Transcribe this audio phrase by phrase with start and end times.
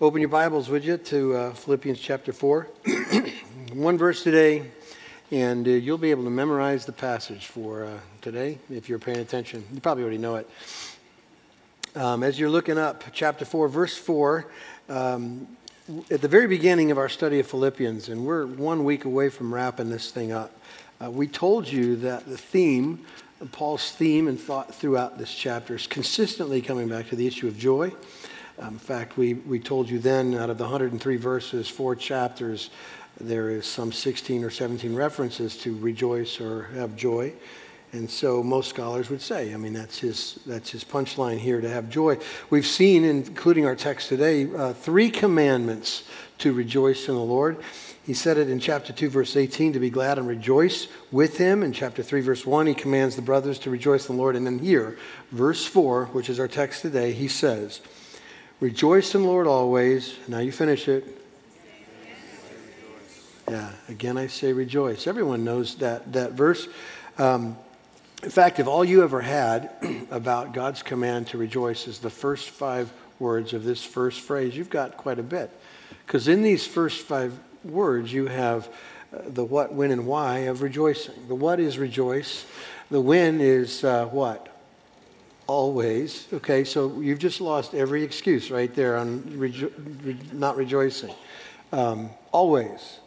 [0.00, 2.68] Open your Bibles, would you, to uh, Philippians chapter 4.
[3.72, 4.70] One verse today,
[5.32, 9.18] and uh, you'll be able to memorize the passage for uh, today if you're paying
[9.18, 9.64] attention.
[9.74, 10.48] You probably already know it.
[11.96, 14.46] Um, as you're looking up, chapter 4, verse 4,
[14.88, 15.48] um,
[16.12, 19.52] at the very beginning of our study of Philippians, and we're one week away from
[19.52, 20.52] wrapping this thing up,
[21.02, 23.04] uh, we told you that the theme,
[23.50, 27.58] Paul's theme and thought throughout this chapter is consistently coming back to the issue of
[27.58, 27.92] joy.
[28.60, 32.70] Um, in fact, we, we told you then out of the 103 verses, four chapters,
[33.20, 37.32] there is some 16 or 17 references to rejoice or have joy.
[37.92, 41.68] And so most scholars would say, I mean, that's his, that's his punchline here to
[41.68, 42.18] have joy.
[42.50, 46.04] We've seen, including our text today, uh, three commandments
[46.38, 47.58] to rejoice in the Lord.
[48.04, 51.62] He said it in chapter 2, verse 18, to be glad and rejoice with him.
[51.62, 54.36] In chapter 3, verse 1, he commands the brothers to rejoice in the Lord.
[54.36, 54.98] And then here,
[55.30, 57.80] verse 4, which is our text today, he says,
[58.60, 60.16] Rejoice in the Lord always.
[60.26, 61.04] Now you finish it.
[63.48, 65.06] Yeah, again I say rejoice.
[65.06, 66.66] Everyone knows that, that verse.
[67.18, 67.56] Um,
[68.24, 69.70] in fact, if all you ever had
[70.10, 74.70] about God's command to rejoice is the first five words of this first phrase, you've
[74.70, 75.50] got quite a bit.
[76.04, 78.68] Because in these first five words, you have
[79.14, 81.28] uh, the what, when, and why of rejoicing.
[81.28, 82.44] The what is rejoice.
[82.90, 84.48] The when is uh, what?
[85.48, 86.28] Always.
[86.32, 89.72] Okay, so you've just lost every excuse right there on rejo-
[90.04, 91.14] re- not rejoicing.
[91.72, 93.00] Um, always.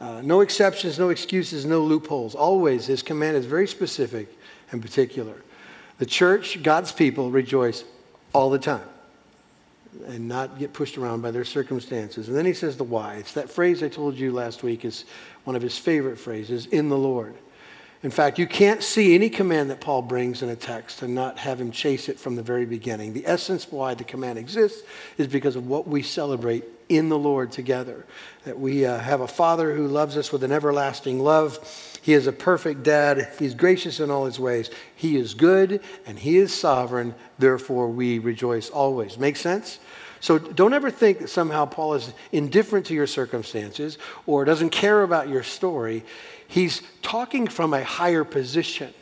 [0.00, 2.36] Uh, no exceptions, no excuses, no loopholes.
[2.36, 2.86] Always.
[2.86, 4.28] His command is very specific
[4.70, 5.42] and particular.
[5.98, 7.82] The church, God's people, rejoice
[8.32, 8.86] all the time
[10.06, 12.28] and not get pushed around by their circumstances.
[12.28, 13.14] And then he says the why.
[13.14, 15.06] It's that phrase I told you last week is
[15.44, 17.34] one of his favorite phrases in the Lord.
[18.02, 21.38] In fact, you can't see any command that Paul brings in a text and not
[21.38, 23.14] have him chase it from the very beginning.
[23.14, 24.82] The essence why the command exists
[25.16, 28.04] is because of what we celebrate in the Lord together.
[28.44, 31.58] That we uh, have a Father who loves us with an everlasting love.
[32.02, 33.32] He is a perfect dad.
[33.38, 34.70] He's gracious in all his ways.
[34.94, 37.14] He is good and he is sovereign.
[37.38, 39.18] Therefore, we rejoice always.
[39.18, 39.80] Make sense?
[40.26, 45.04] So don't ever think that somehow Paul is indifferent to your circumstances or doesn't care
[45.04, 46.02] about your story.
[46.48, 48.92] He's talking from a higher position.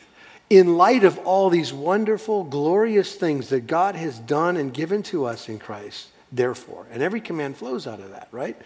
[0.51, 5.25] In light of all these wonderful, glorious things that God has done and given to
[5.25, 6.87] us in Christ, therefore.
[6.93, 8.61] And every command flows out of that, right?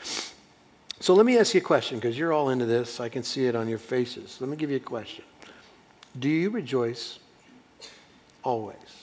[0.98, 2.98] So let me ask you a question because you're all into this.
[2.98, 4.38] I can see it on your faces.
[4.40, 5.24] Let me give you a question
[6.18, 7.20] Do you rejoice
[8.42, 8.97] always?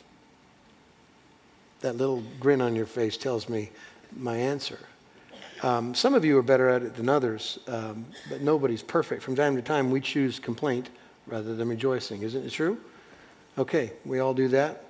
[1.86, 3.70] That little grin on your face tells me
[4.18, 4.80] my answer.
[5.62, 9.22] Um, some of you are better at it than others, um, but nobody's perfect.
[9.22, 10.90] From time to time, we choose complaint
[11.28, 12.24] rather than rejoicing.
[12.24, 12.80] Isn't it true?
[13.60, 14.84] Okay, we all do that.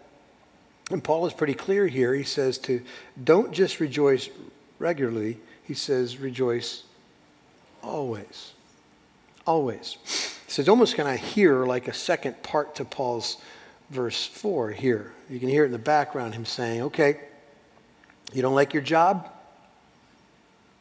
[0.89, 2.16] And Paul is pretty clear here.
[2.16, 2.81] He says to
[3.22, 4.29] don't just rejoice
[4.79, 6.84] regularly, he says rejoice
[7.84, 8.53] always.
[9.45, 9.97] Always.
[10.47, 13.35] So it's almost kind of hear like a second part to Paul's
[13.90, 15.13] verse 4 here.
[15.29, 17.19] You can hear it in the background, him saying, okay,
[18.34, 19.29] you don't like your job?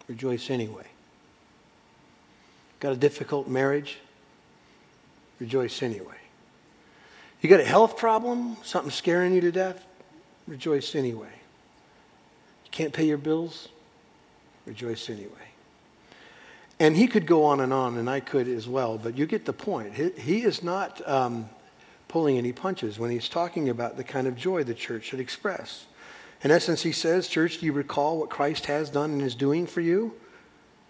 [0.09, 0.87] Rejoice anyway.
[2.81, 3.99] Got a difficult marriage?
[5.41, 6.17] Rejoice anyway.
[7.41, 8.57] You got a health problem?
[8.63, 9.85] Something scaring you to death?
[10.47, 11.33] Rejoice anyway.
[12.65, 13.69] You can't pay your bills?
[14.67, 15.31] Rejoice anyway.
[16.81, 19.45] And he could go on and on, and I could as well, but you get
[19.45, 19.95] the point.
[19.95, 21.49] He, he is not um,
[22.09, 25.87] pulling any punches when he's talking about the kind of joy the church should express.
[26.43, 29.67] In essence, he says, Church, do you recall what Christ has done and is doing
[29.67, 30.15] for you?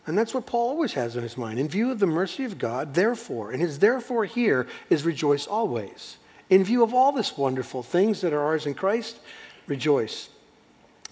[0.07, 1.59] And that's what Paul always has in his mind.
[1.59, 6.19] In view of the mercy of God, therefore, and his therefore here is rejoice always.
[6.51, 9.19] In view of all this wonderful things that are ours in Christ,
[9.67, 10.29] rejoice.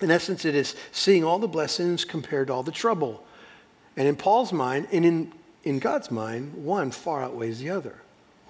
[0.02, 3.24] In essence, it is seeing all the blessings compared to all the trouble.
[3.96, 5.32] And in Paul's mind, and in,
[5.62, 8.01] in God's mind, one far outweighs the other.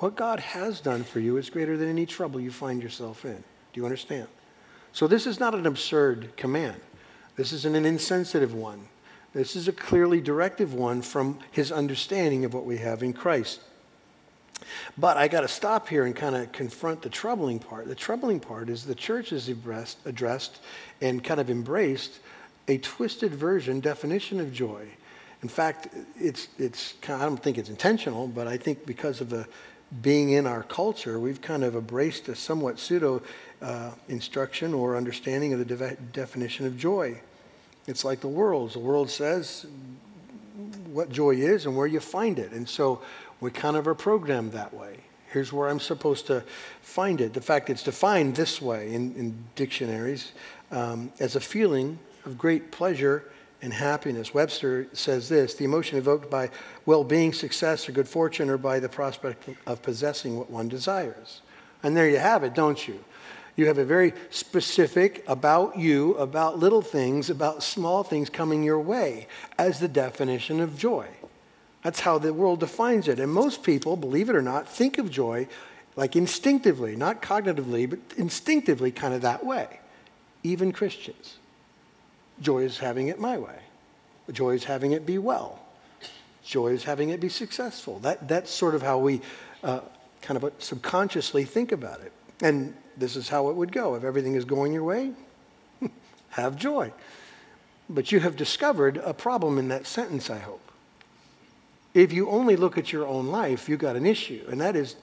[0.03, 3.37] What God has done for you is greater than any trouble you find yourself in.
[3.37, 4.27] Do you understand?
[4.93, 6.81] So this is not an absurd command.
[7.37, 8.89] This isn't an insensitive one.
[9.33, 13.61] This is a clearly directive one from his understanding of what we have in Christ.
[14.99, 17.87] But I got to stop here and kind of confront the troubling part.
[17.87, 20.61] The troubling part is the church has addressed,
[21.01, 22.19] and kind of embraced
[22.67, 24.85] a twisted version definition of joy.
[25.45, 29.47] In fact, it's, it's I don't think it's intentional, but I think because of the
[30.01, 33.21] being in our culture, we've kind of embraced a somewhat pseudo
[33.61, 37.21] uh, instruction or understanding of the de- definition of joy.
[37.87, 38.75] It's like the world's.
[38.75, 39.67] The world says
[40.87, 42.53] what joy is and where you find it.
[42.53, 43.03] And so
[43.41, 44.97] we kind of are programmed that way.
[45.31, 46.45] Here's where I'm supposed to
[46.83, 47.33] find it.
[47.33, 50.33] The fact it's defined this way in, in dictionaries
[50.71, 53.31] um, as a feeling of great pleasure
[53.63, 54.35] and happiness.
[54.35, 56.51] Webster says this the emotion evoked by
[56.85, 61.41] well being, success, or good fortune, or by the prospect of possessing what one desires.
[61.83, 63.03] And there you have it, don't you?
[63.55, 68.81] You have a very specific about you, about little things, about small things coming your
[68.81, 69.27] way
[69.59, 71.07] as the definition of joy.
[71.83, 73.19] That's how the world defines it.
[73.19, 75.49] And most people, believe it or not, think of joy
[75.97, 79.81] like instinctively, not cognitively, but instinctively, kind of that way.
[80.43, 81.37] Even Christians.
[82.43, 83.59] Joy is having it my way.
[84.31, 85.59] Joy is having it be well.
[86.45, 88.01] Joy is having it be successful.
[88.01, 89.21] That, that's sort of how we
[89.63, 89.81] uh,
[90.21, 92.13] kind of subconsciously think about it.
[92.43, 93.95] And this is how it would go.
[93.95, 95.13] If everything is going your way,
[96.31, 96.93] have joy.
[97.89, 100.61] But you have discovered a problem in that sentence, I hope.
[101.95, 104.97] If you only look at your own life, you've got an issue, and that is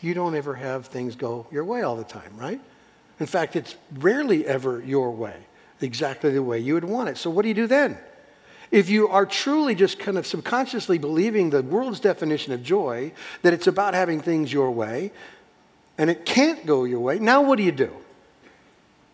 [0.00, 2.60] you don't ever have things go your way all the time, right?
[3.18, 5.36] In fact, it's rarely ever your way,
[5.80, 7.18] exactly the way you would want it.
[7.18, 7.98] So, what do you do then?
[8.70, 13.12] If you are truly just kind of subconsciously believing the world's definition of joy,
[13.42, 15.12] that it's about having things your way,
[15.98, 17.92] and it can't go your way, now what do you do?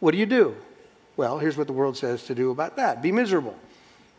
[0.00, 0.56] What do you do?
[1.16, 3.56] Well, here's what the world says to do about that be miserable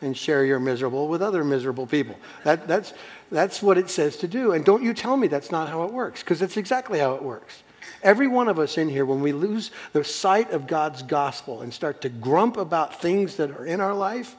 [0.01, 2.15] and share your miserable with other miserable people.
[2.43, 2.93] That, that's,
[3.31, 4.51] that's what it says to do.
[4.51, 7.23] And don't you tell me that's not how it works, because that's exactly how it
[7.23, 7.63] works.
[8.01, 11.73] Every one of us in here, when we lose the sight of God's gospel and
[11.73, 14.35] start to grump about things that are in our life,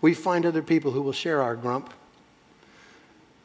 [0.00, 1.92] we find other people who will share our grump.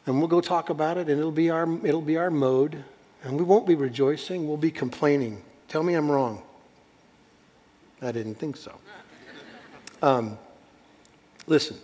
[0.06, 2.84] And we'll go talk about it, and it'll be our, it'll be our mode.
[3.22, 5.42] And we won't be rejoicing, we'll be complaining.
[5.68, 6.42] Tell me I'm wrong.
[8.00, 8.74] I didn't think so.
[10.02, 10.38] Um,
[11.46, 11.76] listen,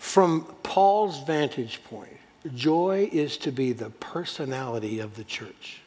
[0.00, 2.16] from Paul's vantage point,
[2.52, 5.81] joy is to be the personality of the church.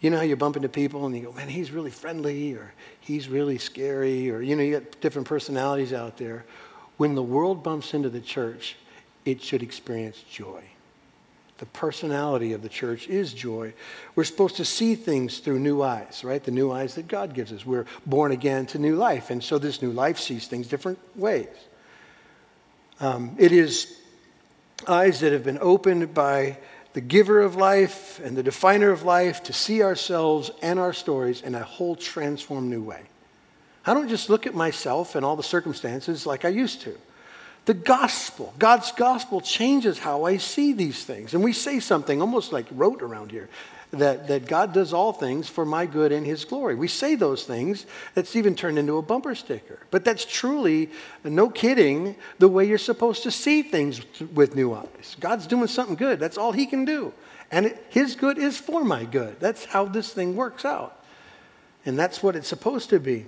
[0.00, 2.72] You know how you bump into people and you go, man, he's really friendly or
[3.00, 6.44] he's really scary or, you know, you got different personalities out there.
[6.98, 8.76] When the world bumps into the church,
[9.24, 10.62] it should experience joy.
[11.58, 13.72] The personality of the church is joy.
[14.14, 16.42] We're supposed to see things through new eyes, right?
[16.44, 17.64] The new eyes that God gives us.
[17.64, 19.30] We're born again to new life.
[19.30, 21.48] And so this new life sees things different ways.
[23.00, 24.00] Um, it is
[24.86, 26.58] eyes that have been opened by
[26.96, 31.42] the giver of life and the definer of life to see ourselves and our stories
[31.42, 33.02] in a whole transformed new way.
[33.84, 36.96] I don't just look at myself and all the circumstances like I used to.
[37.66, 41.34] The gospel, God's gospel changes how I see these things.
[41.34, 43.50] And we say something almost like rote around here
[43.98, 46.74] that, that God does all things for my good and his glory.
[46.74, 49.78] We say those things, that's even turned into a bumper sticker.
[49.90, 50.90] But that's truly,
[51.24, 54.00] no kidding, the way you're supposed to see things
[54.34, 55.16] with new eyes.
[55.20, 57.12] God's doing something good, that's all he can do.
[57.50, 59.38] And it, his good is for my good.
[59.40, 61.00] That's how this thing works out.
[61.84, 63.26] And that's what it's supposed to be.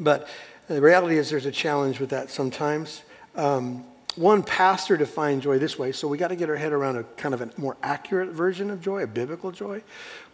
[0.00, 0.28] But
[0.68, 3.02] the reality is, there's a challenge with that sometimes.
[3.34, 3.84] Um,
[4.16, 7.02] one pastor defined joy this way, so we got to get our head around a
[7.16, 9.82] kind of a more accurate version of joy, a biblical joy.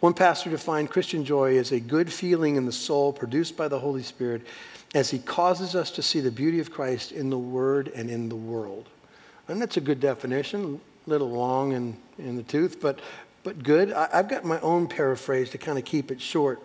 [0.01, 3.79] One pastor defined Christian joy as a good feeling in the soul produced by the
[3.79, 4.43] Holy Spirit
[4.93, 8.29] as he causes us to see the beauty of Christ in the Word and in
[8.29, 8.87] the world.
[9.47, 12.99] And that's a good definition, a little long in, in the tooth, but,
[13.43, 13.91] but good.
[13.93, 16.61] I, I've got my own paraphrase to kind of keep it short.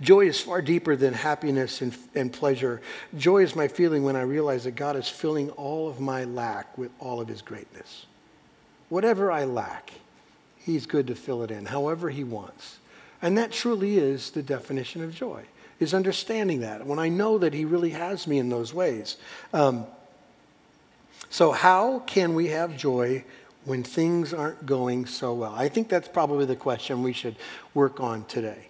[0.00, 2.80] Joy is far deeper than happiness and, and pleasure.
[3.16, 6.76] Joy is my feeling when I realize that God is filling all of my lack
[6.76, 8.06] with all of his greatness.
[8.88, 9.92] Whatever I lack,
[10.58, 12.78] he's good to fill it in, however he wants.
[13.22, 15.42] And that truly is the definition of joy,
[15.80, 19.16] is understanding that when I know that he really has me in those ways.
[19.52, 19.86] Um,
[21.30, 23.24] so, how can we have joy
[23.64, 25.54] when things aren't going so well?
[25.54, 27.36] I think that's probably the question we should
[27.74, 28.68] work on today.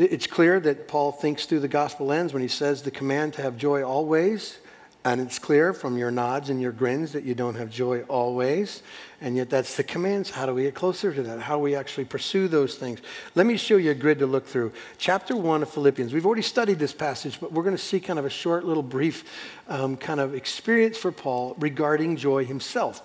[0.00, 3.42] It's clear that Paul thinks through the gospel lens when he says the command to
[3.42, 4.58] have joy always.
[5.04, 8.82] And it's clear from your nods and your grins that you don't have joy always.
[9.20, 10.30] And yet that's the commands.
[10.30, 11.40] How do we get closer to that?
[11.40, 13.00] How do we actually pursue those things?
[13.34, 14.72] Let me show you a grid to look through.
[14.98, 16.12] Chapter 1 of Philippians.
[16.12, 18.82] We've already studied this passage, but we're going to see kind of a short little
[18.82, 19.24] brief
[19.68, 23.02] um, kind of experience for Paul regarding joy himself.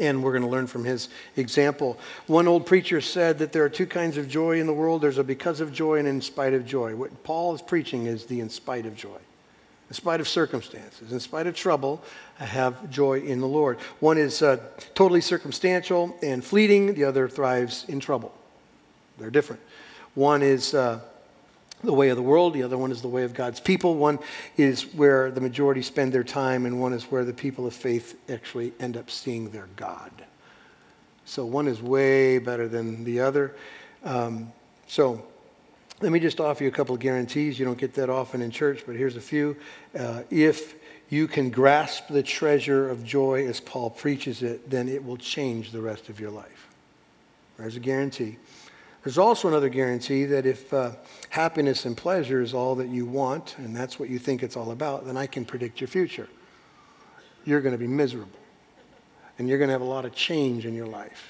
[0.00, 1.98] And we're going to learn from his example.
[2.26, 5.18] One old preacher said that there are two kinds of joy in the world there's
[5.18, 6.94] a because of joy and in spite of joy.
[6.94, 9.18] What Paul is preaching is the in spite of joy.
[9.88, 12.02] In spite of circumstances, in spite of trouble,
[12.40, 13.78] I have joy in the Lord.
[14.00, 14.58] One is uh,
[14.94, 18.34] totally circumstantial and fleeting, the other thrives in trouble.
[19.18, 19.62] They're different.
[20.14, 20.74] One is.
[20.74, 21.00] Uh,
[21.84, 23.94] the way of the world, the other one is the way of God's people.
[23.94, 24.18] One
[24.56, 28.18] is where the majority spend their time, and one is where the people of faith
[28.30, 30.10] actually end up seeing their God.
[31.24, 33.54] So one is way better than the other.
[34.04, 34.52] Um,
[34.86, 35.24] so
[36.02, 37.58] Let me just offer you a couple of guarantees.
[37.58, 39.56] You don't get that often in church, but here's a few.
[39.98, 40.74] Uh, if
[41.08, 45.72] you can grasp the treasure of joy as Paul preaches it, then it will change
[45.72, 46.68] the rest of your life.
[47.56, 48.36] There's a guarantee.
[49.06, 50.90] There's also another guarantee that if uh,
[51.28, 54.72] happiness and pleasure is all that you want, and that's what you think it's all
[54.72, 56.26] about, then I can predict your future.
[57.44, 58.40] You're going to be miserable.
[59.38, 61.24] And you're going to have a lot of change in your life.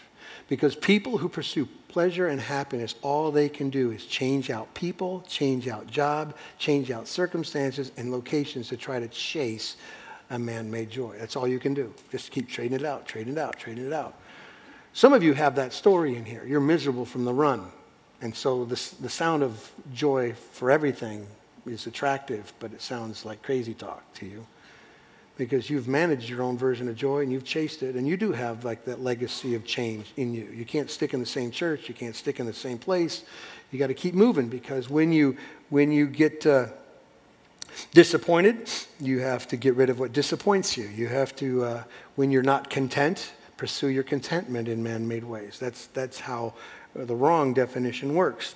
[0.49, 5.23] Because people who pursue pleasure and happiness, all they can do is change out people,
[5.29, 9.77] change out job, change out circumstances and locations to try to chase
[10.31, 11.15] a man made joy.
[11.19, 11.93] That's all you can do.
[12.11, 14.19] Just keep trading it out, trading it out, trading it out.
[14.97, 16.43] Some of you have that story in here.
[16.47, 17.67] You're miserable from the run.
[18.23, 21.27] And so this, the sound of joy for everything
[21.67, 24.47] is attractive, but it sounds like crazy talk to you
[25.37, 27.95] because you've managed your own version of joy and you've chased it.
[27.95, 30.47] And you do have like that legacy of change in you.
[30.47, 31.91] You can't stick in the same church.
[31.91, 33.25] You can't stick in the same place.
[33.73, 35.37] You got to keep moving because when you,
[35.69, 36.69] when you get uh,
[37.93, 40.87] disappointed, you have to get rid of what disappoints you.
[40.87, 41.85] You have to, uh,
[42.15, 45.59] when you're not content, pursue your contentment in man made ways.
[45.59, 46.55] That's, that's how
[46.95, 48.55] the wrong definition works.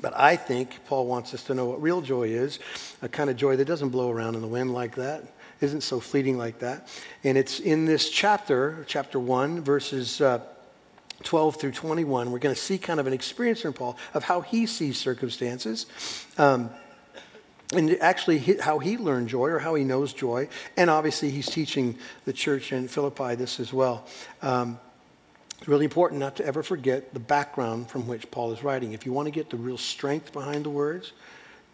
[0.00, 2.60] But I think Paul wants us to know what real joy is
[3.02, 5.24] a kind of joy that doesn't blow around in the wind like that,
[5.60, 6.88] isn't so fleeting like that.
[7.24, 10.20] And it's in this chapter, chapter 1, verses.
[10.20, 10.40] Uh,
[11.24, 14.40] 12 through 21, we're going to see kind of an experience from Paul of how
[14.40, 15.86] he sees circumstances.
[16.38, 16.70] Um,
[17.72, 20.48] and actually how he learned joy or how he knows joy.
[20.76, 24.06] And obviously, he's teaching the church in Philippi this as well.
[24.42, 24.78] Um,
[25.58, 28.92] it's really important not to ever forget the background from which Paul is writing.
[28.92, 31.12] If you want to get the real strength behind the words,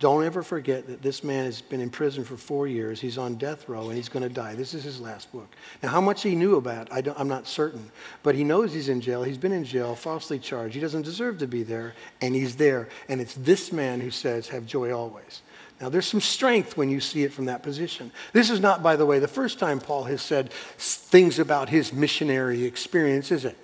[0.00, 3.00] don't ever forget that this man has been in prison for four years.
[3.00, 4.54] He's on death row and he's going to die.
[4.54, 5.48] This is his last book.
[5.82, 7.90] Now, how much he knew about, I am not certain.
[8.22, 9.22] But he knows he's in jail.
[9.22, 10.74] He's been in jail, falsely charged.
[10.74, 12.88] He doesn't deserve to be there, and he's there.
[13.08, 15.42] And it's this man who says, Have joy always.
[15.84, 18.10] Now, there's some strength when you see it from that position.
[18.32, 21.92] This is not, by the way, the first time Paul has said things about his
[21.92, 23.54] missionary experience, is it?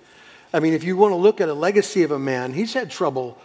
[0.53, 2.91] I mean, if you want to look at a legacy of a man, he's had
[2.91, 3.39] trouble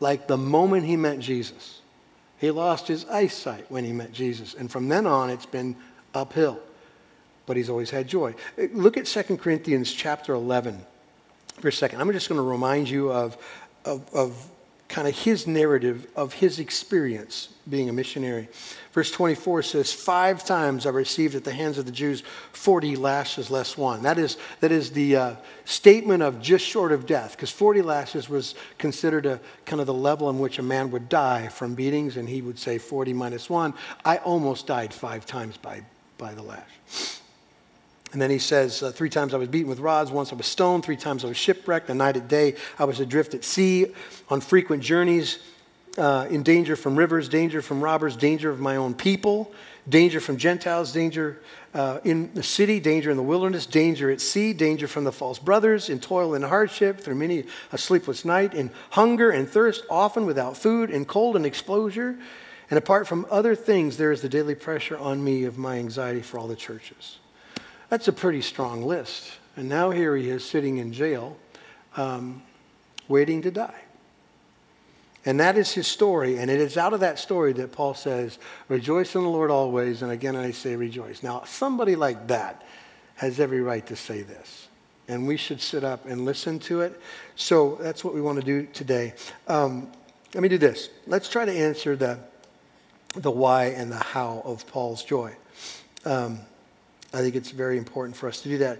[0.00, 1.82] like the moment he met Jesus.
[2.38, 4.54] He lost his eyesight when he met Jesus.
[4.54, 5.76] And from then on, it's been
[6.14, 6.60] uphill.
[7.44, 8.34] But he's always had joy.
[8.56, 10.82] Eh, look at 2 Corinthians chapter 11
[11.60, 12.00] for a second.
[12.00, 13.36] I'm just going to remind you of,
[13.84, 14.50] of, of
[14.88, 18.48] kind of his narrative of his experience being a missionary.
[18.92, 22.22] Verse 24 says, Five times I received at the hands of the Jews
[22.52, 24.02] 40 lashes less one.
[24.02, 28.28] That is, that is the uh, statement of just short of death, because 40 lashes
[28.28, 32.16] was considered a kind of the level in which a man would die from beatings,
[32.16, 33.74] and he would say 40 minus one.
[34.04, 35.82] I almost died five times by,
[36.18, 37.20] by the lash.
[38.14, 40.46] And then he says, uh, Three times I was beaten with rods, once I was
[40.46, 43.92] stoned, three times I was shipwrecked, a night, a day I was adrift at sea,
[44.28, 45.40] on frequent journeys,
[45.98, 49.52] uh, in danger from rivers, danger from robbers, danger of my own people,
[49.88, 51.40] danger from Gentiles, danger
[51.74, 55.40] uh, in the city, danger in the wilderness, danger at sea, danger from the false
[55.40, 57.42] brothers, in toil and hardship, through many
[57.72, 62.16] a sleepless night, in hunger and thirst, often without food, in cold and exposure.
[62.70, 66.22] And apart from other things, there is the daily pressure on me of my anxiety
[66.22, 67.18] for all the churches.
[67.94, 69.30] That's a pretty strong list.
[69.54, 71.36] And now here he is sitting in jail,
[71.96, 72.42] um,
[73.06, 73.82] waiting to die.
[75.24, 76.38] And that is his story.
[76.38, 80.02] And it is out of that story that Paul says, Rejoice in the Lord always.
[80.02, 81.22] And again, I say rejoice.
[81.22, 82.64] Now, somebody like that
[83.14, 84.66] has every right to say this.
[85.06, 87.00] And we should sit up and listen to it.
[87.36, 89.14] So that's what we want to do today.
[89.46, 89.88] Um,
[90.34, 90.88] let me do this.
[91.06, 92.18] Let's try to answer the,
[93.14, 95.36] the why and the how of Paul's joy.
[96.04, 96.40] Um,
[97.14, 98.78] I think it's very important for us to do that,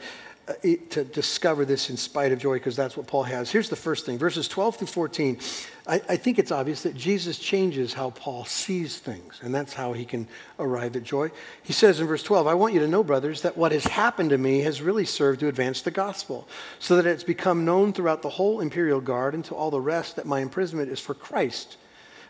[0.48, 0.54] uh,
[0.90, 3.50] to discover this in spite of joy, because that's what Paul has.
[3.50, 5.38] Here's the first thing verses 12 through 14.
[5.86, 9.92] I, I, think it's obvious that Jesus changes how Paul sees things, and that's how
[9.92, 10.26] he can
[10.58, 11.30] arrive at joy.
[11.62, 14.30] He says in verse 12, I want you to know, brothers, that what has happened
[14.30, 16.48] to me has really served to advance the gospel,
[16.78, 20.16] so that it's become known throughout the whole imperial guard and to all the rest
[20.16, 21.76] that my imprisonment is for Christ.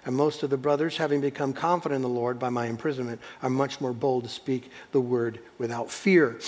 [0.06, 3.49] And most of the brothers, having become confident in the Lord by my imprisonment, are
[3.49, 6.38] much more bold to speak the word without fear.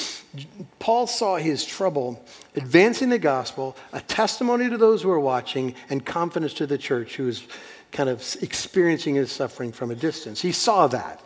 [0.78, 2.22] Paul saw his trouble
[2.54, 7.16] advancing the gospel, a testimony to those who are watching, and confidence to the church
[7.16, 7.46] who is
[7.92, 10.40] kind of experiencing his suffering from a distance.
[10.42, 11.22] He saw that.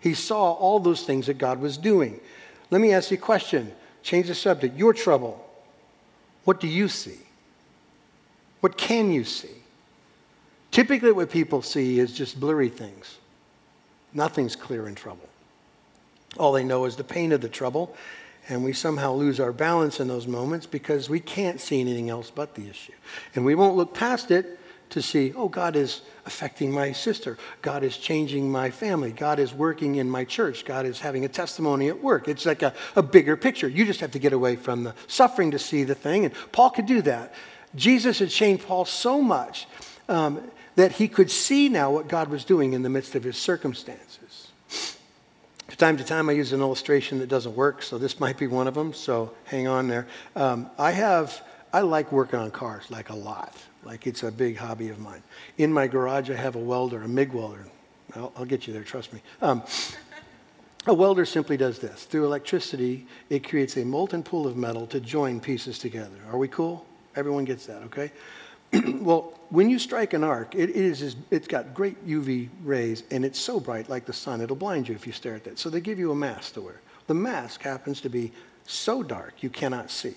[0.00, 2.18] He saw all those things that God was doing.
[2.70, 3.70] Let me ask you a question.
[4.02, 4.76] Change the subject.
[4.76, 5.48] Your trouble.
[6.44, 7.18] What do you see?
[8.60, 9.61] What can you see?
[10.72, 13.18] Typically, what people see is just blurry things.
[14.14, 15.28] Nothing's clear in trouble.
[16.38, 17.94] All they know is the pain of the trouble,
[18.48, 22.30] and we somehow lose our balance in those moments because we can't see anything else
[22.34, 22.94] but the issue.
[23.34, 24.58] And we won't look past it
[24.90, 27.38] to see, oh, God is affecting my sister.
[27.60, 29.12] God is changing my family.
[29.12, 30.64] God is working in my church.
[30.64, 32.28] God is having a testimony at work.
[32.28, 33.68] It's like a, a bigger picture.
[33.68, 36.24] You just have to get away from the suffering to see the thing.
[36.24, 37.34] And Paul could do that.
[37.74, 39.66] Jesus had changed Paul so much
[40.08, 40.42] um,
[40.76, 44.48] that he could see now what God was doing in the midst of his circumstances.
[45.66, 48.46] From time to time, I use an illustration that doesn't work, so this might be
[48.46, 50.06] one of them, so hang on there.
[50.36, 53.56] Um, I have, I like working on cars, like a lot.
[53.84, 55.22] Like it's a big hobby of mine.
[55.58, 57.66] In my garage, I have a welder, a MIG welder.
[58.14, 59.20] I'll, I'll get you there, trust me.
[59.40, 59.62] Um,
[60.86, 62.04] a welder simply does this.
[62.04, 66.16] Through electricity, it creates a molten pool of metal to join pieces together.
[66.30, 66.84] Are we cool?
[67.14, 68.10] Everyone gets that, okay?
[69.00, 73.38] well, when you strike an arc, it is, it's got great UV rays and it's
[73.38, 75.58] so bright like the sun, it'll blind you if you stare at that.
[75.58, 76.80] So they give you a mask to wear.
[77.06, 78.32] The mask happens to be
[78.66, 80.14] so dark you cannot see.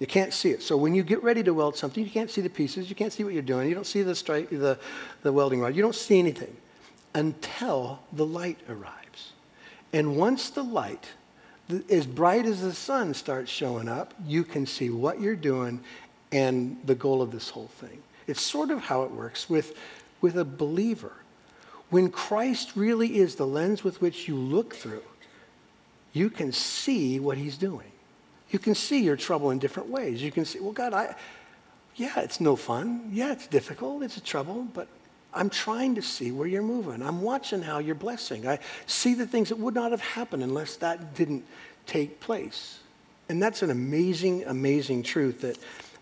[0.00, 0.64] You can't see it.
[0.64, 3.12] So when you get ready to weld something, you can't see the pieces, you can't
[3.12, 4.80] see what you're doing, you don't see the, strike, the,
[5.22, 6.56] the welding rod, you don't see anything
[7.14, 9.30] until the light arrives.
[9.92, 11.06] And once the light,
[11.88, 15.78] as bright as the sun starts showing up, you can see what you're doing
[16.32, 18.02] and the goal of this whole thing.
[18.26, 19.76] It's sort of how it works with,
[20.20, 21.12] with a believer.
[21.90, 25.02] When Christ really is the lens with which you look through,
[26.12, 27.90] you can see what he's doing.
[28.50, 30.22] You can see your trouble in different ways.
[30.22, 31.14] You can see, well, God, I,
[31.96, 33.10] yeah, it's no fun.
[33.12, 34.02] Yeah, it's difficult.
[34.02, 34.88] It's a trouble, but
[35.32, 37.02] I'm trying to see where you're moving.
[37.02, 38.46] I'm watching how you're blessing.
[38.46, 41.44] I see the things that would not have happened unless that didn't
[41.86, 42.78] take place.
[43.28, 45.58] And that's an amazing, amazing truth that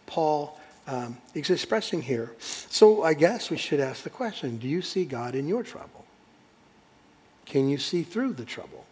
[0.06, 2.32] Paul um, is expressing here.
[2.38, 6.04] So I guess we should ask the question do you see God in your trouble?
[7.46, 8.86] Can you see through the trouble?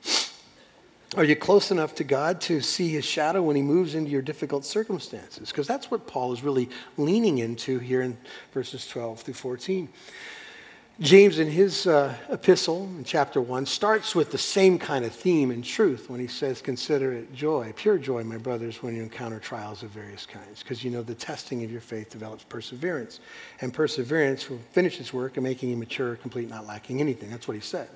[1.16, 4.22] Are you close enough to God to see his shadow when he moves into your
[4.22, 5.48] difficult circumstances?
[5.48, 8.16] Because that's what Paul is really leaning into here in
[8.52, 9.88] verses 12 through 14.
[11.00, 15.50] James, in his uh, epistle in chapter 1, starts with the same kind of theme
[15.50, 19.38] and truth when he says, Consider it joy, pure joy, my brothers, when you encounter
[19.38, 23.20] trials of various kinds, because you know the testing of your faith develops perseverance.
[23.62, 27.30] And perseverance will finish its work in making you mature, complete, not lacking anything.
[27.30, 27.88] That's what he says.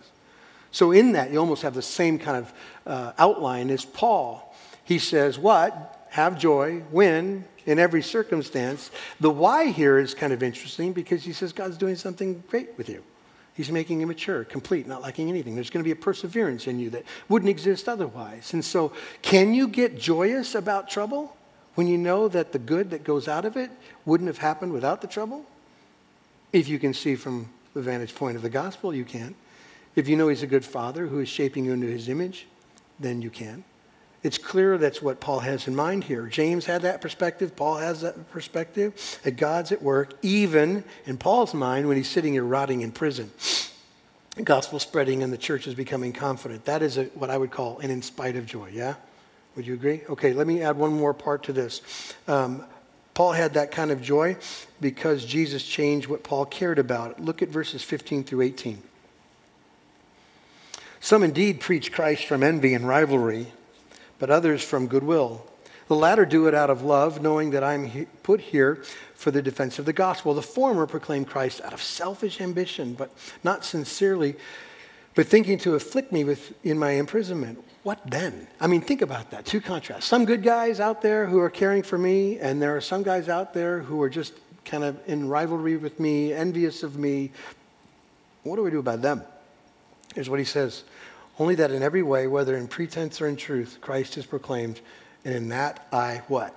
[0.71, 2.53] So, in that, you almost have the same kind of
[2.87, 4.57] uh, outline as Paul.
[4.85, 6.04] He says, What?
[6.14, 8.92] Have joy when in every circumstance.
[9.18, 12.88] The why here is kind of interesting because he says God's doing something great with
[12.88, 13.03] you.
[13.55, 15.57] He's making you mature, complete, not lacking anything.
[15.57, 18.53] There's going to be a perseverance in you that wouldn't exist otherwise.
[18.53, 21.37] And so, can you get joyous about trouble
[21.74, 23.72] when you know that the good that goes out of it
[24.07, 25.44] wouldn't have happened without the trouble?
[26.53, 29.35] If you can see from the vantage point of the gospel, you can.
[29.96, 32.46] If you know He's a good Father who is shaping you into His image,
[33.00, 33.64] then you can.
[34.25, 36.27] It's clear that's what Paul has in mind here.
[36.27, 37.55] James had that perspective.
[37.55, 39.21] Paul has that perspective.
[39.23, 43.31] That God's at work, even in Paul's mind, when he's sitting here rotting in prison.
[44.35, 46.65] The gospel spreading and the church is becoming confident.
[46.65, 48.95] That is a, what I would call an in spite of joy, yeah?
[49.57, 50.01] Would you agree?
[50.09, 51.83] Okay, let me add one more part to this.
[52.27, 52.65] Um,
[53.13, 54.39] Paul had that kind of joy
[54.81, 57.21] because Jesus changed what Paul cared about.
[57.21, 58.83] Look at verses 15 through 18.
[61.01, 63.49] Some indeed preach Christ from envy and rivalry
[64.18, 65.44] but others from goodwill.
[65.88, 68.83] The latter do it out of love, knowing that I'm put here
[69.14, 70.33] for the defense of the gospel.
[70.33, 73.11] The former proclaim Christ out of selfish ambition, but
[73.42, 74.37] not sincerely,
[75.14, 77.62] but thinking to afflict me with, in my imprisonment.
[77.83, 78.46] What then?
[78.61, 79.44] I mean, think about that.
[79.44, 80.07] Two contrasts.
[80.07, 83.29] Some good guys out there who are caring for me, and there are some guys
[83.29, 84.33] out there who are just
[84.64, 87.31] kind of in rivalry with me, envious of me.
[88.42, 89.22] What do we do about them?
[90.14, 90.85] Here's what he says
[91.38, 94.81] only that in every way, whether in pretense or in truth, Christ is proclaimed,
[95.25, 96.57] and in that I what?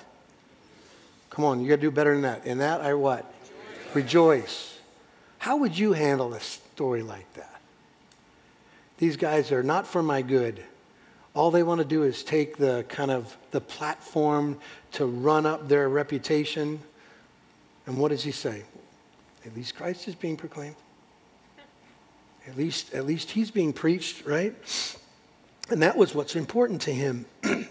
[1.29, 2.45] Come on, you got to do better than that.
[2.45, 3.31] In that I what?
[3.93, 3.95] Rejoice.
[3.95, 4.73] Rejoice.
[5.39, 7.61] How would you handle a story like that?
[8.97, 10.63] These guys are not for my good.
[11.33, 14.59] All they want to do is take the kind of the platform
[14.93, 16.79] to run up their reputation.
[17.85, 18.63] And what does he say?
[19.45, 20.75] At least Christ is being proclaimed.
[22.47, 24.55] At least, at least he's being preached, right?
[25.69, 27.25] And that was what's important to him.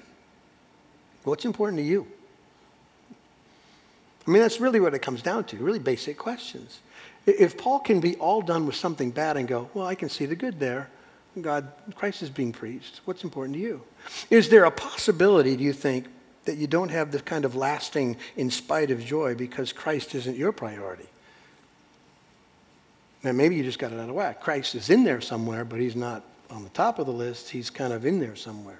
[1.25, 2.07] what's important to you?
[4.27, 6.81] I mean, that's really what it comes down to, really basic questions.
[7.27, 10.27] If Paul can be all done with something bad and go, well, I can see
[10.27, 10.91] the good there,
[11.41, 13.83] God, Christ is being preached, what's important to you?
[14.31, 16.07] Is there a possibility, do you think,
[16.45, 20.37] that you don't have the kind of lasting in spite of joy because Christ isn't
[20.37, 21.07] your priority?
[23.27, 24.41] Now, maybe you just got it out of whack.
[24.41, 27.51] Christ is in there somewhere, but he's not on the top of the list.
[27.51, 28.79] He's kind of in there somewhere.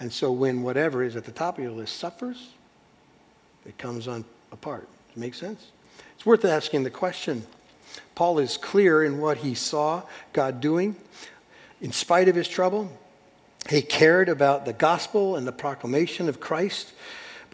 [0.00, 2.48] And so when whatever is at the top of your list suffers,
[3.64, 4.88] it comes on apart.
[5.06, 5.68] Does it make sense?
[6.16, 7.46] It's worth asking the question.
[8.16, 10.02] Paul is clear in what he saw
[10.32, 10.96] God doing
[11.80, 12.90] in spite of his trouble.
[13.70, 16.90] He cared about the gospel and the proclamation of Christ.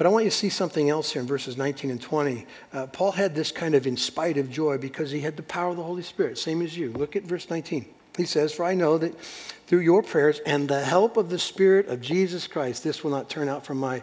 [0.00, 2.46] But I want you to see something else here in verses 19 and 20.
[2.72, 5.68] Uh, Paul had this kind of in spite of joy because he had the power
[5.68, 6.90] of the Holy Spirit, same as you.
[6.92, 7.84] Look at verse 19.
[8.16, 9.20] He says, For I know that
[9.66, 13.28] through your prayers and the help of the Spirit of Jesus Christ, this will not
[13.28, 14.02] turn out from my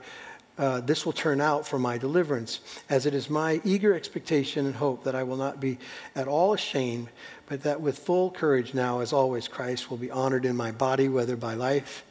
[0.60, 2.60] uh, this will turn out for my deliverance,
[2.92, 5.80] as it is my eager expectation and hope that I will not be
[6.16, 7.08] at all ashamed,
[7.48, 11.10] but that with full courage now, as always, Christ will be honored in my body,
[11.10, 12.04] whether by life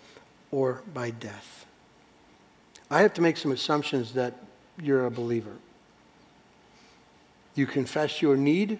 [0.51, 1.56] or by death.
[2.91, 4.35] I have to make some assumptions that
[4.81, 5.57] you're a believer.
[7.55, 8.79] You confess your need,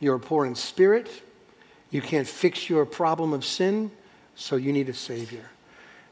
[0.00, 1.08] you're poor in spirit,
[1.90, 3.90] you can't fix your problem of sin,
[4.34, 5.44] so you need a Savior.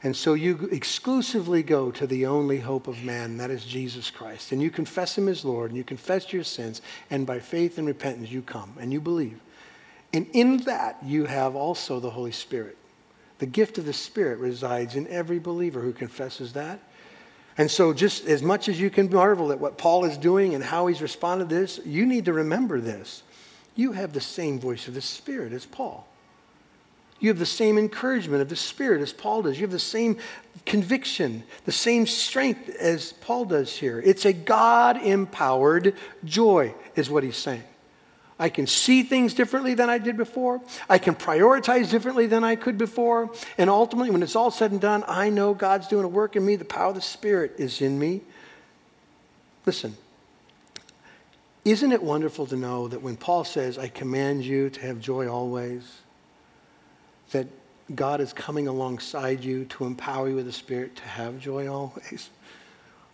[0.01, 4.53] And so you exclusively go to the only hope of man, that is Jesus Christ.
[4.53, 7.85] And you confess him as Lord, and you confess your sins, and by faith and
[7.85, 9.39] repentance you come and you believe.
[10.13, 12.77] And in that you have also the Holy Spirit.
[13.39, 16.79] The gift of the Spirit resides in every believer who confesses that.
[17.57, 20.63] And so, just as much as you can marvel at what Paul is doing and
[20.63, 23.23] how he's responded to this, you need to remember this.
[23.75, 26.07] You have the same voice of the Spirit as Paul.
[27.19, 29.57] You have the same encouragement of the Spirit as Paul does.
[29.57, 30.17] You have the same
[30.65, 34.01] conviction, the same strength as Paul does here.
[34.05, 37.63] It's a God empowered joy, is what he's saying.
[38.39, 40.61] I can see things differently than I did before.
[40.87, 43.29] I can prioritize differently than I could before.
[43.57, 46.45] And ultimately, when it's all said and done, I know God's doing a work in
[46.45, 46.55] me.
[46.55, 48.21] The power of the Spirit is in me.
[49.65, 49.97] Listen,
[51.65, 55.27] isn't it wonderful to know that when Paul says, I command you to have joy
[55.27, 55.83] always,
[57.31, 57.47] that
[57.93, 62.29] God is coming alongside you to empower you with the Spirit to have joy always.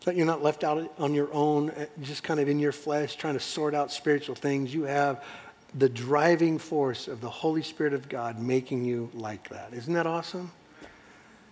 [0.05, 3.15] That you're not left out on your own, eh, just kind of in your flesh,
[3.15, 4.73] trying to sort out spiritual things.
[4.73, 5.23] You have
[5.73, 9.73] the driving force of the Holy Spirit of God making you like that.
[9.73, 10.51] Isn't that awesome?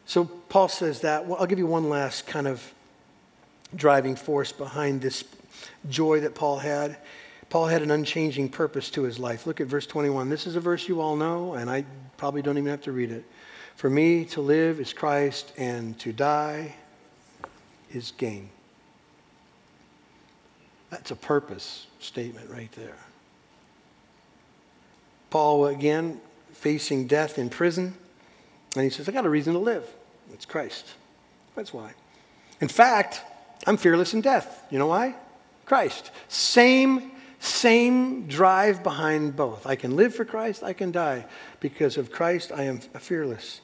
[0.06, 1.26] So Paul says that.
[1.26, 2.64] Well, I'll give you one last kind of
[3.76, 5.24] driving force behind this
[5.90, 6.98] joy that Paul had.
[7.50, 9.48] Paul had an unchanging purpose to his life.
[9.48, 10.30] Look at verse 21.
[10.30, 11.86] This is a verse you all know, and I
[12.18, 13.26] probably don't even have to read it.
[13.76, 16.76] For me to live is Christ, and to die
[17.94, 18.50] is gain.
[20.90, 22.98] That's a purpose statement right there.
[25.30, 27.96] Paul, again, facing death in prison,
[28.76, 29.86] and he says, I got a reason to live.
[30.34, 30.86] It's Christ.
[31.56, 31.94] That's why.
[32.62, 33.22] In fact,
[33.66, 34.66] I'm fearless in death.
[34.70, 35.16] You know why?
[35.66, 36.12] Christ.
[36.28, 37.12] Same
[37.44, 39.68] same drive behind both.
[39.68, 41.26] I can live for Christ, I can die.
[41.60, 43.60] Because of Christ, I am fearless.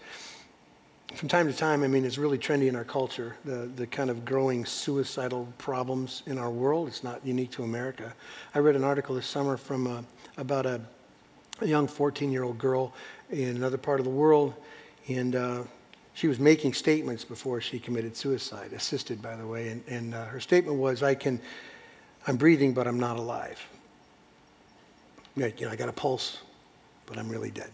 [1.16, 4.10] From time to time, I mean, it's really trendy in our culture, the, the kind
[4.10, 6.88] of growing suicidal problems in our world.
[6.88, 8.14] It's not unique to America.
[8.56, 10.02] I read an article this summer from a, uh,
[10.38, 10.80] about a,
[11.62, 12.94] a young 14 year old girl
[13.32, 14.54] in another part of the world,
[15.08, 15.64] and uh,
[16.14, 19.70] she was making statements before she committed suicide, assisted, by the way.
[19.70, 21.42] And, and uh, her statement was, I can
[22.28, 23.60] I'm breathing, but I'm not alive.
[25.36, 26.40] You know, I got a pulse,
[27.06, 27.72] but I'm really dead.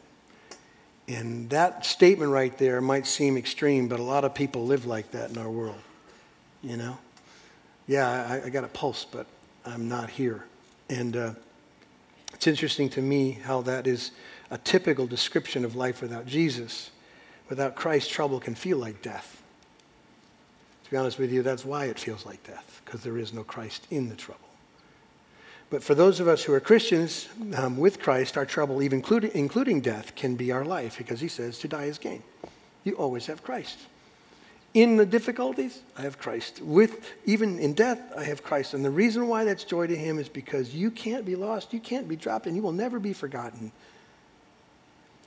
[1.07, 5.11] And that statement right there might seem extreme, but a lot of people live like
[5.11, 5.81] that in our world.
[6.63, 6.97] You know?
[7.87, 9.27] Yeah, I, I got a pulse, but
[9.65, 10.45] I'm not here.
[10.89, 11.33] And uh,
[12.33, 14.11] it's interesting to me how that is
[14.51, 16.91] a typical description of life without Jesus.
[17.49, 19.41] Without Christ, trouble can feel like death.
[20.85, 23.43] To be honest with you, that's why it feels like death, because there is no
[23.43, 24.44] Christ in the trouble.
[25.69, 29.31] But for those of us who are Christians um, with Christ, our trouble, even including,
[29.33, 32.23] including death, can be our life, because he says to die is gain.
[32.83, 33.79] You always have Christ.
[34.75, 36.61] In the difficulties, I have Christ.
[36.61, 38.73] With even in death, I have Christ.
[38.73, 41.79] And the reason why that's joy to him is because you can't be lost, you
[41.79, 43.71] can't be dropped, and you will never be forgotten.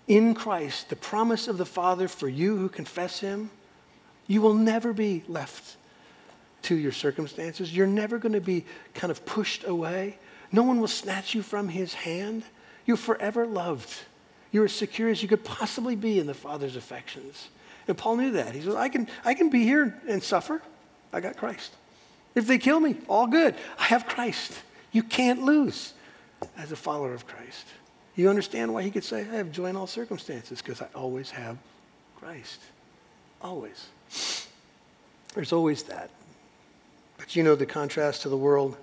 [0.06, 3.50] In Christ, the promise of the Father for you who confess him
[4.28, 5.76] you will never be left
[6.62, 7.74] to your circumstances.
[7.74, 10.18] You're never going to be kind of pushed away.
[10.50, 12.42] No one will snatch you from his hand.
[12.86, 13.92] You're forever loved.
[14.50, 17.48] You're as secure as you could possibly be in the Father's affections.
[17.86, 18.54] And Paul knew that.
[18.54, 20.62] He said, I can, I can be here and suffer.
[21.12, 21.72] I got Christ.
[22.34, 23.54] If they kill me, all good.
[23.78, 24.52] I have Christ.
[24.92, 25.92] You can't lose
[26.56, 27.66] as a follower of Christ.
[28.14, 31.30] You understand why he could say, I have joy in all circumstances, because I always
[31.30, 31.56] have
[32.16, 32.60] Christ.
[33.40, 33.88] Always.
[35.34, 36.10] There's always that.
[37.16, 38.76] But you know the contrast to the world.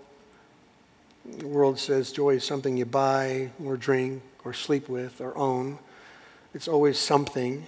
[1.27, 5.79] The world says joy is something you buy or drink or sleep with or own.
[6.53, 7.65] It's always something.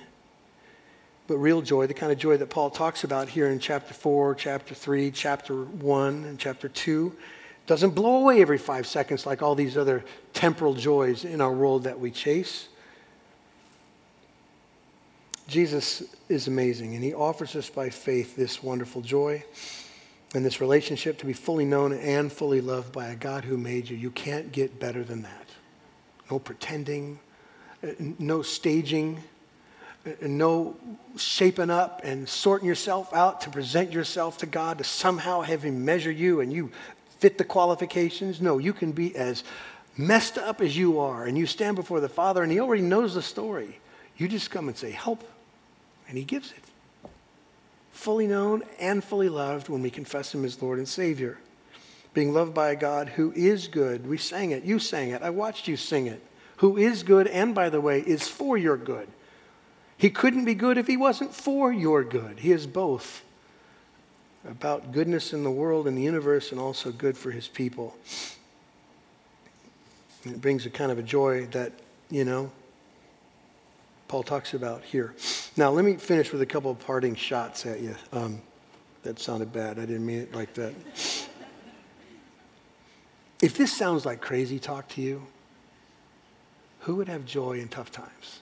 [1.26, 4.36] But real joy, the kind of joy that Paul talks about here in chapter 4,
[4.36, 7.12] chapter 3, chapter 1, and chapter 2,
[7.66, 11.84] Doesn't blow away every five seconds like all these other temporal joys in our world
[11.84, 12.70] that we chase.
[15.48, 19.44] Jesus is amazing, and he offers us by faith this wonderful joy
[20.34, 23.90] and this relationship to be fully known and fully loved by a God who made
[23.90, 23.96] you.
[23.96, 25.50] You can't get better than that.
[26.30, 27.20] No pretending,
[28.20, 29.24] no staging,
[30.22, 30.76] no
[31.18, 35.86] shaping up and sorting yourself out to present yourself to God to somehow have Him
[35.86, 36.72] measure you and you
[37.20, 38.42] fit the qualifications.
[38.42, 39.44] No, you can be as
[39.98, 43.16] messed up as you are and you stand before the Father and He already knows
[43.16, 43.80] the story.
[44.18, 45.24] You just come and say, Help
[46.08, 46.64] and he gives it.
[47.98, 51.40] Fully known and fully loved when we confess him as Lord and Savior.
[52.14, 54.06] Being loved by a God who is good.
[54.06, 54.64] We sang it.
[54.64, 55.24] You sang it.
[55.24, 56.22] I watched you sing it.
[56.58, 59.08] Who is good and, by the way, is for your good.
[59.98, 62.38] He couldn't be good if he wasn't for your good.
[62.38, 63.24] He is both
[64.48, 67.98] about goodness in the world and the universe and also good for his people.
[70.24, 71.72] And it brings a kind of a joy that,
[72.12, 72.52] you know,
[74.08, 75.14] Paul talks about here.
[75.58, 77.96] Now, let me finish with a couple of parting shots at you.
[78.14, 78.42] Um,
[79.04, 79.80] that sounded bad.
[79.80, 80.74] I didn't mean it like that.
[83.42, 85.26] if this sounds like crazy talk to you,
[86.82, 88.40] who would have joy in tough times?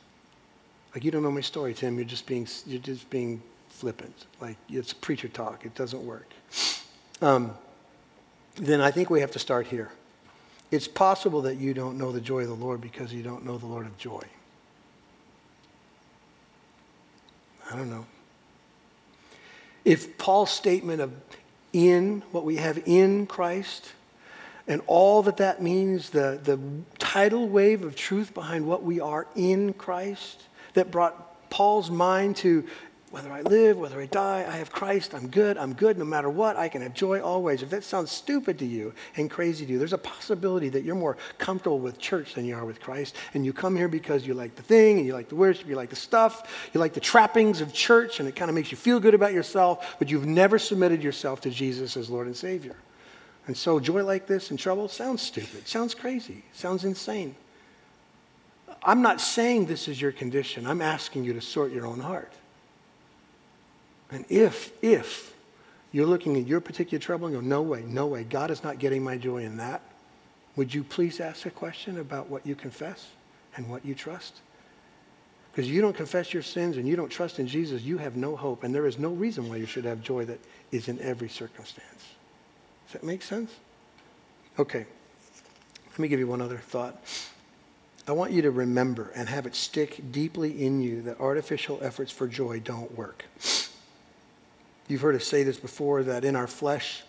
[0.93, 1.95] Like you don't know my story, Tim.
[1.95, 4.25] You're just being you're just being flippant.
[4.39, 5.65] Like it's preacher talk.
[5.65, 6.29] It doesn't work.
[7.21, 7.53] Um,
[8.55, 9.91] then I think we have to start here.
[10.71, 13.57] It's possible that you don't know the joy of the Lord because you don't know
[13.57, 14.23] the Lord of joy.
[17.75, 18.05] I don't know.
[19.83, 21.11] If Paul's statement of
[21.73, 23.91] in, what we have in Christ,
[24.65, 26.57] and all that that means, the, the
[26.99, 32.63] tidal wave of truth behind what we are in Christ, that brought Paul's mind to
[33.11, 35.13] whether I live, whether I die, I have Christ.
[35.13, 35.57] I'm good.
[35.57, 36.57] I'm good no matter what.
[36.57, 37.61] I can have joy always.
[37.61, 40.95] If that sounds stupid to you and crazy to you, there's a possibility that you're
[40.95, 43.15] more comfortable with church than you are with Christ.
[43.33, 45.75] And you come here because you like the thing and you like the worship, you
[45.75, 48.77] like the stuff, you like the trappings of church, and it kind of makes you
[48.77, 52.75] feel good about yourself, but you've never submitted yourself to Jesus as Lord and Savior.
[53.47, 57.35] And so joy like this in trouble sounds stupid, sounds crazy, sounds insane.
[58.83, 60.67] I'm not saying this is your condition.
[60.67, 62.33] I'm asking you to sort your own heart.
[64.15, 65.35] And if, if
[65.91, 68.79] you're looking at your particular trouble and go, no way, no way, God is not
[68.79, 69.81] getting my joy in that,
[70.55, 73.07] would you please ask a question about what you confess
[73.57, 74.39] and what you trust?
[75.51, 78.37] Because you don't confess your sins and you don't trust in Jesus, you have no
[78.37, 78.63] hope.
[78.63, 80.39] And there is no reason why you should have joy that
[80.71, 82.05] is in every circumstance.
[82.85, 83.51] Does that make sense?
[84.57, 84.85] Okay.
[85.89, 87.03] Let me give you one other thought.
[88.07, 92.13] I want you to remember and have it stick deeply in you that artificial efforts
[92.13, 93.25] for joy don't work.
[94.87, 97.03] You've heard us say this before that in our flesh,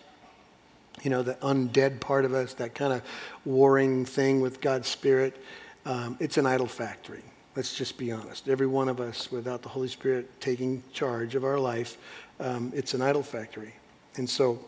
[1.03, 3.03] you know, the undead part of us, that kind of
[3.45, 5.37] warring thing with God's Spirit,
[5.85, 7.23] um, it's an idol factory.
[7.55, 8.47] Let's just be honest.
[8.49, 11.97] Every one of us, without the Holy Spirit taking charge of our life,
[12.39, 13.73] um, it's an idol factory.
[14.15, 14.59] And so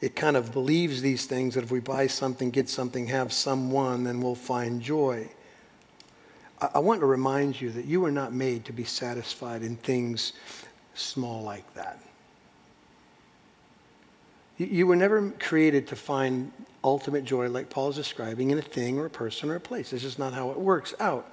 [0.00, 4.04] it kind of believes these things that if we buy something, get something, have someone,
[4.04, 5.28] then we'll find joy.
[6.60, 9.76] I, I want to remind you that you were not made to be satisfied in
[9.76, 10.32] things
[10.96, 12.00] small like that.
[14.58, 16.50] You were never created to find
[16.82, 19.90] ultimate joy, like Paul's describing, in a thing or a person or a place.
[19.90, 21.30] This is not how it works out.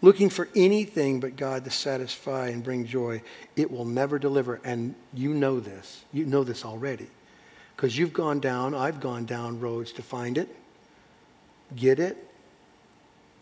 [0.00, 3.22] Looking for anything but God to satisfy and bring joy,
[3.56, 4.60] it will never deliver.
[4.64, 6.04] And you know this.
[6.12, 7.08] You know this already.
[7.74, 10.54] Because you've gone down, I've gone down roads to find it,
[11.74, 12.16] get it,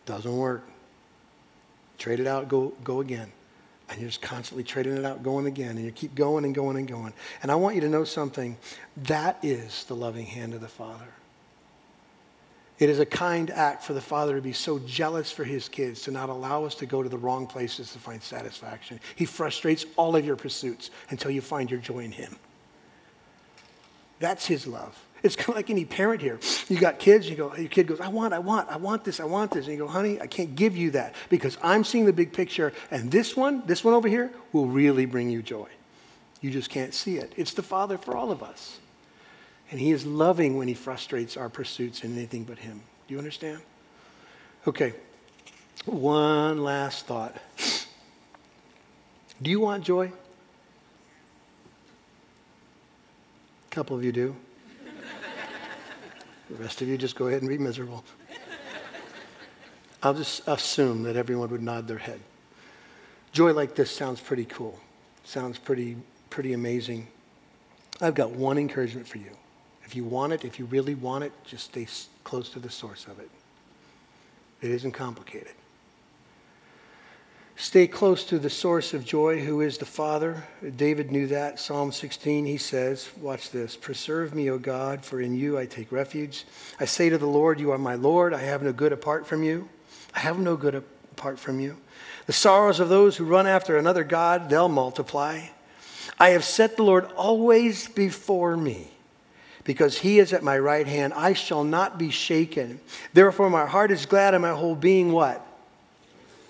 [0.06, 0.66] doesn't work.
[1.98, 3.30] Trade it out, go, go again.
[3.90, 6.76] And you're just constantly trading it out, going again, and you keep going and going
[6.76, 7.12] and going.
[7.42, 8.56] And I want you to know something.
[8.96, 11.08] That is the loving hand of the Father.
[12.78, 16.02] It is a kind act for the Father to be so jealous for his kids
[16.02, 19.00] to not allow us to go to the wrong places to find satisfaction.
[19.16, 22.36] He frustrates all of your pursuits until you find your joy in him.
[24.20, 24.96] That's his love.
[25.22, 26.40] It's kind of like any parent here.
[26.68, 29.20] You got kids, you go, your kid goes, I want, I want, I want this,
[29.20, 29.66] I want this.
[29.66, 32.72] And you go, honey, I can't give you that because I'm seeing the big picture.
[32.90, 35.68] And this one, this one over here, will really bring you joy.
[36.40, 37.32] You just can't see it.
[37.36, 38.78] It's the Father for all of us.
[39.70, 42.80] And He is loving when He frustrates our pursuits in anything but Him.
[43.06, 43.60] Do you understand?
[44.66, 44.94] Okay.
[45.84, 47.36] One last thought.
[49.42, 50.06] Do you want joy?
[53.66, 54.36] A couple of you do.
[56.50, 58.04] The rest of you just go ahead and be miserable.
[60.02, 62.20] I'll just assume that everyone would nod their head.
[63.32, 64.78] Joy like this sounds pretty cool.
[65.22, 65.96] Sounds pretty,
[66.28, 67.06] pretty amazing.
[68.00, 69.30] I've got one encouragement for you.
[69.84, 71.86] If you want it, if you really want it, just stay
[72.24, 73.30] close to the source of it.
[74.60, 75.54] It isn't complicated.
[77.60, 80.44] Stay close to the source of joy, who is the Father.
[80.76, 81.60] David knew that.
[81.60, 85.92] Psalm 16, he says, Watch this Preserve me, O God, for in you I take
[85.92, 86.46] refuge.
[86.80, 88.32] I say to the Lord, You are my Lord.
[88.32, 89.68] I have no good apart from you.
[90.14, 91.76] I have no good apart from you.
[92.24, 95.42] The sorrows of those who run after another God, they'll multiply.
[96.18, 98.90] I have set the Lord always before me.
[99.64, 102.80] Because he is at my right hand, I shall not be shaken.
[103.12, 105.46] Therefore, my heart is glad and my whole being what?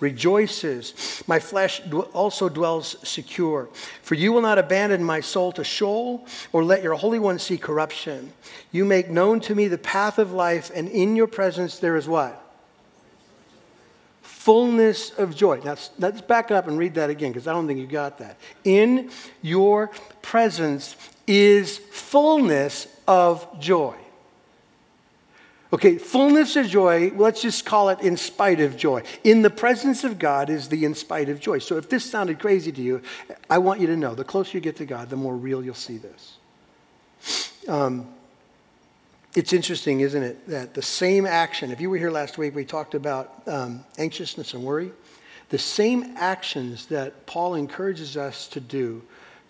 [0.01, 1.23] Rejoices.
[1.27, 3.69] My flesh also dwells secure.
[4.01, 7.57] For you will not abandon my soul to Sheol or let your Holy One see
[7.57, 8.33] corruption.
[8.73, 12.07] You make known to me the path of life, and in your presence there is
[12.07, 12.37] what?
[14.23, 15.61] Fullness of joy.
[15.63, 18.37] Now, let's back up and read that again because I don't think you got that.
[18.63, 19.11] In
[19.41, 19.91] your
[20.23, 20.95] presence
[21.27, 23.95] is fullness of joy.
[25.73, 29.03] Okay, fullness of joy, let's just call it in spite of joy.
[29.23, 31.59] In the presence of God is the in spite of joy.
[31.59, 33.01] So if this sounded crazy to you,
[33.49, 35.73] I want you to know the closer you get to God, the more real you'll
[35.73, 36.37] see this.
[37.69, 38.07] Um,
[39.33, 42.65] it's interesting, isn't it, that the same action, if you were here last week, we
[42.65, 44.91] talked about um, anxiousness and worry.
[45.49, 49.01] The same actions that Paul encourages us to do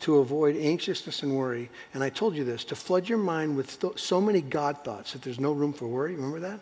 [0.02, 1.70] to avoid anxiousness and worry.
[1.94, 5.14] And I told you this to flood your mind with th- so many God thoughts
[5.14, 6.16] that there's no room for worry.
[6.16, 6.60] Remember that?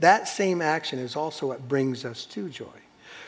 [0.00, 2.66] That same action is also what brings us to joy.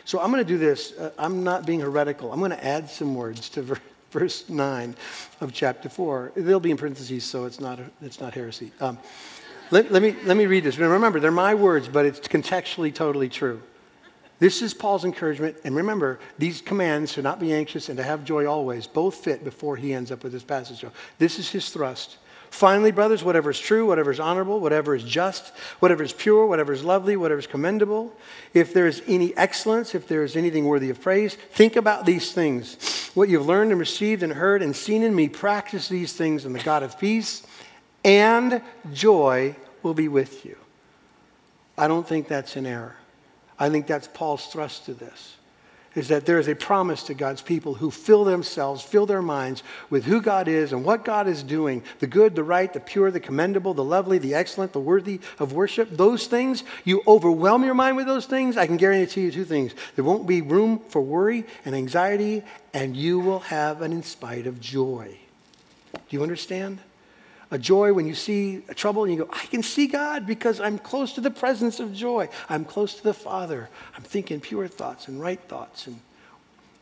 [0.05, 0.93] So I'm going to do this.
[0.93, 2.33] Uh, I'm not being heretical.
[2.33, 3.79] I'm going to add some words to ver-
[4.11, 4.97] verse 9
[5.41, 6.33] of chapter 4.
[6.37, 8.73] They'll be in parentheses, so it's not, a, it's not heresy.
[8.81, 8.99] Um,
[9.71, 10.77] let, let, me, let me read this.
[10.77, 13.63] Remember, they're my words, but it's contextually totally true.
[14.43, 15.57] This is Paul's encouragement.
[15.63, 19.45] And remember, these commands to not be anxious and to have joy always both fit
[19.45, 20.85] before he ends up with this passage.
[21.21, 22.17] This is his thrust.
[22.51, 26.73] Finally, brothers, whatever is true, whatever is honorable, whatever is just, whatever is pure, whatever
[26.73, 28.13] is lovely, whatever is commendable,
[28.53, 32.33] if there is any excellence, if there is anything worthy of praise, think about these
[32.33, 33.11] things.
[33.15, 36.53] What you've learned and received and heard and seen in me, practice these things, and
[36.53, 37.47] the God of peace
[38.05, 38.61] and
[38.93, 40.57] joy will be with you.
[41.79, 42.97] I don't think that's an error.
[43.63, 45.37] I think that's Paul's thrust to this.
[45.95, 49.63] Is that there is a promise to God's people who fill themselves, fill their minds
[49.89, 53.13] with who God is and what God is doing the good, the right, the pure,
[53.13, 55.91] the commendable, the lovely, the excellent, the worthy of worship.
[55.91, 59.75] Those things, you overwhelm your mind with those things, I can guarantee you two things.
[59.95, 62.43] There won't be room for worry and anxiety,
[62.75, 65.17] and you will have an in spite of joy.
[65.93, 66.81] Do you understand?
[67.53, 70.79] A joy when you see trouble and you go, I can see God because I'm
[70.79, 72.31] close to the presence of joy.
[72.49, 73.69] I'm close to the Father.
[73.95, 76.01] I'm thinking pure thoughts and right thoughts and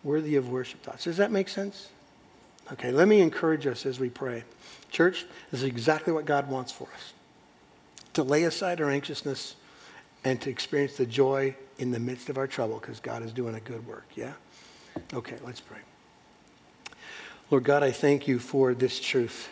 [0.05, 1.05] worthy of worship thoughts.
[1.05, 1.89] Does that make sense?
[2.73, 4.45] Okay, let me encourage us as we pray.
[4.93, 7.15] Church, this is exactly what God wants for us
[8.13, 9.57] to lay aside our anxiousness
[10.23, 13.57] and to experience the joy in the midst of our trouble because God is doing
[13.57, 14.07] a good work.
[14.15, 14.35] Yeah?
[15.15, 15.79] Okay, let's pray.
[17.51, 19.49] Lord God, I thank you for this truth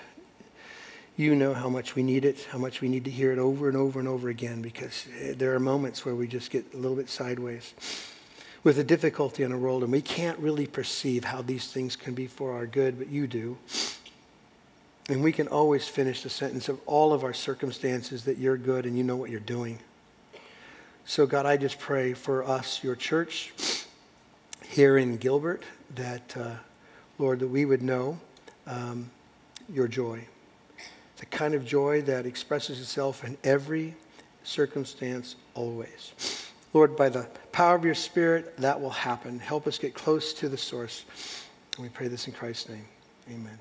[1.18, 3.66] you know how much we need it, how much we need to hear it over
[3.66, 6.76] and over and over again because eh, there are moments where we just get a
[6.76, 7.74] little bit sideways
[8.62, 12.14] with the difficulty in the world and we can't really perceive how these things can
[12.14, 13.58] be for our good, but you do.
[15.08, 18.86] And we can always finish the sentence of all of our circumstances that you're good
[18.86, 19.80] and you know what you're doing.
[21.04, 23.52] So, God, I just pray for us, your church
[24.68, 25.64] here in Gilbert,
[25.96, 26.54] that, uh,
[27.18, 28.20] Lord, that we would know
[28.68, 29.10] um,
[29.68, 30.24] your joy
[31.18, 33.94] the kind of joy that expresses itself in every
[34.44, 36.48] circumstance always.
[36.72, 39.38] Lord, by the power of your Spirit, that will happen.
[39.38, 41.04] Help us get close to the source.
[41.76, 42.86] And we pray this in Christ's name.
[43.30, 43.58] Amen.